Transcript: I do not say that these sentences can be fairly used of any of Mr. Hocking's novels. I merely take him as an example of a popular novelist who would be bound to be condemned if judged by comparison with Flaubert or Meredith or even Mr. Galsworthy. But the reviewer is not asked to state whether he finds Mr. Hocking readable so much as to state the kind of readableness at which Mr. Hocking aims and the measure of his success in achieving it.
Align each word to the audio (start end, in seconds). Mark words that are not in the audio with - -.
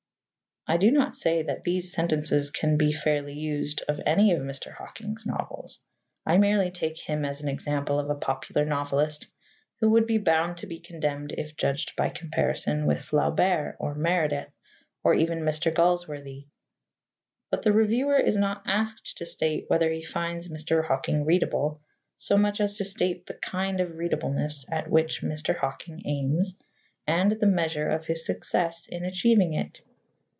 I 0.67 0.77
do 0.77 0.91
not 0.91 1.15
say 1.15 1.41
that 1.41 1.63
these 1.63 1.91
sentences 1.91 2.51
can 2.51 2.77
be 2.77 2.91
fairly 2.93 3.33
used 3.33 3.81
of 3.87 3.99
any 4.05 4.31
of 4.31 4.43
Mr. 4.43 4.71
Hocking's 4.71 5.25
novels. 5.25 5.79
I 6.23 6.37
merely 6.37 6.69
take 6.69 6.99
him 6.99 7.25
as 7.25 7.41
an 7.41 7.49
example 7.49 7.99
of 7.99 8.11
a 8.11 8.15
popular 8.15 8.63
novelist 8.63 9.25
who 9.79 9.89
would 9.89 10.05
be 10.05 10.19
bound 10.19 10.57
to 10.57 10.67
be 10.67 10.79
condemned 10.79 11.33
if 11.35 11.57
judged 11.57 11.95
by 11.95 12.09
comparison 12.09 12.85
with 12.85 13.01
Flaubert 13.03 13.75
or 13.79 13.95
Meredith 13.95 14.51
or 15.03 15.15
even 15.15 15.39
Mr. 15.39 15.73
Galsworthy. 15.73 16.45
But 17.49 17.63
the 17.63 17.73
reviewer 17.73 18.19
is 18.19 18.37
not 18.37 18.61
asked 18.67 19.17
to 19.17 19.25
state 19.25 19.65
whether 19.67 19.89
he 19.91 20.03
finds 20.03 20.47
Mr. 20.47 20.85
Hocking 20.85 21.25
readable 21.25 21.81
so 22.17 22.37
much 22.37 22.61
as 22.61 22.77
to 22.77 22.85
state 22.85 23.25
the 23.25 23.33
kind 23.33 23.81
of 23.81 23.93
readableness 23.97 24.63
at 24.71 24.89
which 24.91 25.23
Mr. 25.23 25.57
Hocking 25.57 26.03
aims 26.05 26.55
and 27.07 27.31
the 27.31 27.47
measure 27.47 27.89
of 27.89 28.05
his 28.05 28.27
success 28.27 28.85
in 28.87 29.03
achieving 29.03 29.53
it. 29.53 29.81